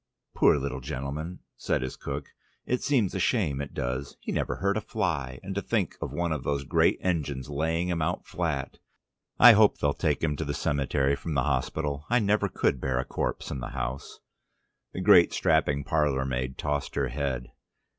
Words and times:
"Poor 0.33 0.57
little 0.57 0.79
gentleman," 0.81 1.41
said 1.57 1.83
his 1.83 1.95
cook. 1.95 2.29
"It 2.65 2.81
seems 2.81 3.13
a 3.13 3.19
shame 3.19 3.61
it 3.61 3.71
does. 3.75 4.17
He 4.19 4.31
never 4.31 4.55
hurt 4.55 4.75
a 4.75 4.81
fly, 4.81 5.39
and 5.43 5.53
to 5.53 5.61
think 5.61 5.95
of 6.01 6.11
one 6.11 6.31
of 6.31 6.43
those 6.43 6.63
great 6.63 6.97
engines 7.01 7.51
laying 7.51 7.87
him 7.89 8.01
out 8.01 8.25
flat. 8.25 8.79
I 9.37 9.51
hope 9.51 9.77
they'll 9.77 9.93
take 9.93 10.23
him 10.23 10.35
to 10.37 10.43
the 10.43 10.55
cemetery 10.55 11.15
from 11.15 11.35
the 11.35 11.43
hospital: 11.43 12.07
I 12.09 12.17
never 12.17 12.49
could 12.49 12.81
bear 12.81 12.97
a 12.97 13.05
corpse 13.05 13.51
in 13.51 13.59
the 13.59 13.67
house." 13.77 14.19
The 14.91 15.01
great 15.01 15.33
strapping 15.33 15.83
parlour 15.83 16.25
maid 16.25 16.57
tossed 16.57 16.95
her 16.95 17.09
head. 17.09 17.51